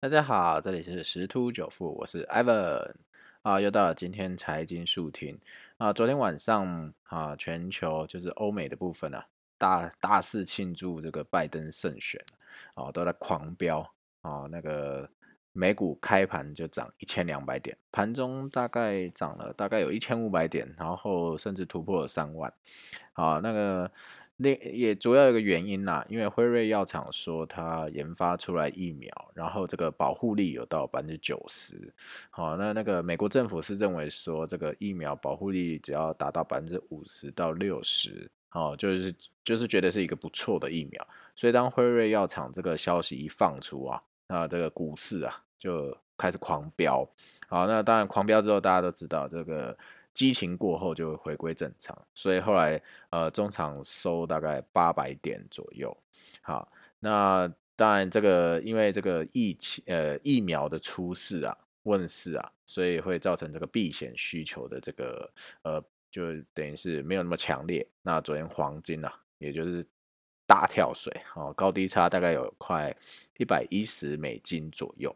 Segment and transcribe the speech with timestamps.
[0.00, 2.94] 大家好，这里是十突九富，我是 Ivan
[3.42, 5.36] 啊，又到了今天财经速听
[5.76, 5.92] 啊。
[5.92, 9.26] 昨天晚上啊，全球就是欧美的部分啊，
[9.58, 12.24] 大大肆庆祝这个拜登胜选
[12.74, 13.80] 啊，都在狂飙
[14.20, 14.46] 啊。
[14.48, 15.10] 那个
[15.52, 22.52] 美股开盘就涨一千两百点，盘中大概涨了大概有一千五百点，然后甚至突破了三万
[23.14, 23.40] 啊。
[23.42, 23.90] 那个。
[24.40, 31.92] 那也主要有个原因啦，因为辉瑞药厂说它研发出来疫苗，然后这个保护力有到百分之九十。
[32.30, 39.12] 好，那那个美国政府是认为说这个疫苗保护力只要达到百分之五十到六十，哦，就是
[39.42, 41.08] 就是觉得是一个不错的疫苗。
[41.34, 47.04] 所以当辉瑞药厂这个消息一放出啊，那这个股市啊就开始狂飙。
[47.48, 49.76] 好，那当然狂飙之后，大家都知道这个。
[50.18, 55.96] 激情过后就回归正常，所以后来呃中场收大概八百点左右。
[56.42, 67.86] 好，那当然这个因为这个疫情呃疫苗的出世啊问世啊，所以会造成这个避险需求的这个呃就等于是没有那么强烈。
[68.02, 69.86] 那昨天黄金啊，也就是
[70.48, 72.92] 大跳水哦，高低差大概有快
[73.36, 75.14] 一百一十美金左右。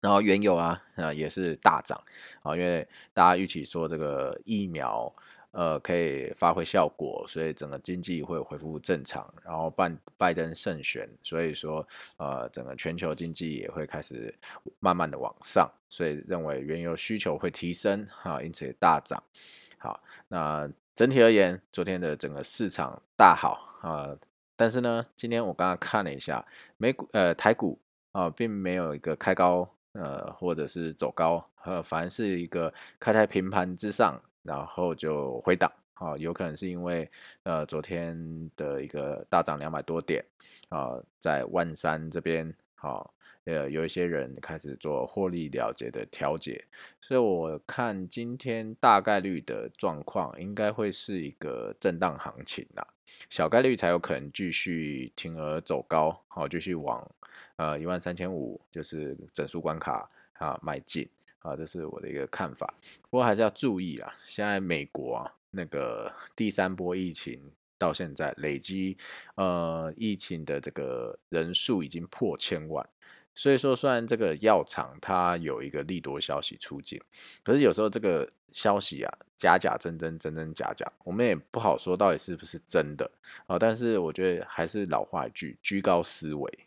[0.00, 2.00] 然后原油啊，呃也是大涨
[2.42, 5.12] 啊，因为大家预期说这个疫苗
[5.50, 9.28] 呃可以发挥效果，所以整个经济会恢复正常。
[9.44, 11.84] 然后拜拜登胜选，所以说
[12.16, 14.32] 呃整个全球经济也会开始
[14.78, 19.20] 慢慢的往上，所以认为原油需求会提升哈，因此也大涨。
[19.78, 24.16] 好，那整体而言，昨天的整个市场大好啊，
[24.54, 27.80] 但是呢，今天我刚刚看了一下美股呃台股
[28.12, 29.68] 啊，并没有一个开高。
[29.92, 37.10] 呃，或者是走高，呃，反而是一个开在平盘之上，然后就回档，啊，有可能是因为
[37.42, 40.24] 呃昨天的一个大涨两百多点，
[40.68, 43.12] 啊，在万山这边，好，
[43.44, 46.64] 呃，有一些人开始做获利了结的调节，
[47.00, 52.86] 所以我看今天大概率的状况应该会是一个震荡行情啦，
[53.30, 57.10] 小概率才有可能继续停而走高，好，继续往。
[57.58, 61.08] 呃，一万三千五就是整数关卡啊，迈进
[61.40, 62.72] 啊，这是我的一个看法。
[63.02, 67.42] 不过还是要注意啊，现在美国啊，那个第三波疫情
[67.76, 68.96] 到现在累积
[69.34, 72.88] 呃疫情的这个人数已经破千万，
[73.34, 77.00] 所以说虽然这个药厂它有一个利多消息出境，
[77.42, 83.10] 可是有时候这个消息啊假假真真真真假假，我们也不好说到底是不是真的
[83.48, 83.58] 啊。
[83.58, 86.58] 但是我觉得还是老话一句，居高思维。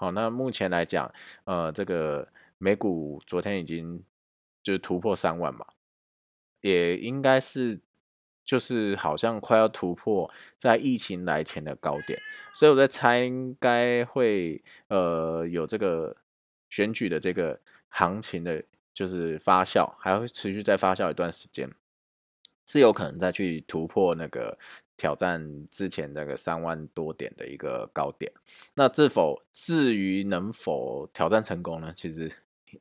[0.00, 1.12] 好，那目前来讲，
[1.44, 4.02] 呃，这个美股昨天已经
[4.62, 5.66] 就是突破三万嘛，
[6.62, 7.78] 也应该是
[8.42, 12.18] 就是好像快要突破在疫情来前的高点，
[12.54, 16.16] 所以我在猜应该会呃有这个
[16.70, 21.70] 选举的这个行情的，就是发酵，还会持续再发酵一段时间，
[22.66, 24.58] 是有可能再去突破那个。
[25.00, 28.30] 挑战之前那个三万多点的一个高点，
[28.74, 31.90] 那是否至于能否挑战成功呢？
[31.96, 32.30] 其实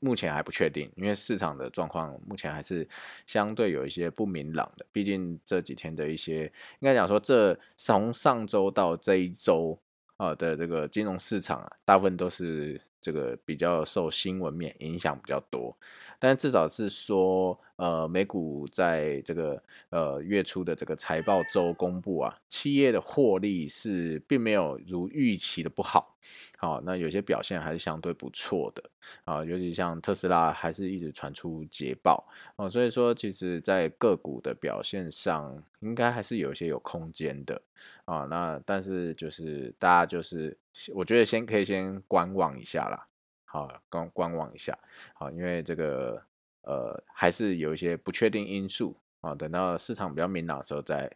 [0.02, 2.86] 目前还不确定，因为市场的状况目前还是
[3.26, 4.86] 相对有一些不明朗的。
[4.92, 6.44] 毕竟这几天的一些，
[6.80, 9.80] 应该讲说，这从上周到这一周
[10.18, 12.82] 啊的这个金融市场啊，大部分都是。
[13.02, 15.74] 这个比较受新闻面影响比较多，
[16.20, 26.16] 但至少是说，呃，美股在这个呃月初的这个财报周公布啊，企业的获利是并没有如预期的不好，
[26.58, 28.84] 好，那有些表现还是相对不错的。
[29.24, 32.28] 啊，尤其像特斯拉还是一直传出捷报。
[32.58, 37.60] 哦，所以说其实在个股的表现上，应该还是有一些有空间的。
[38.06, 40.58] 啊，那但是就是大家就是。
[40.94, 43.06] 我觉得先可以先观望一下啦，
[43.52, 44.78] 好，观观望一下，
[45.16, 46.22] 好，因为这个
[46.62, 51.12] 呃还是有一些不确定因素啊，等到市场比较明朗的时候再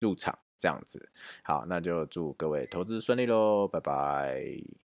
[0.00, 1.08] 入场，这样子，
[1.44, 4.85] 好，那就祝各位投资顺利喽，拜拜。